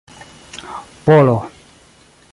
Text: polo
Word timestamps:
polo 1.05 1.37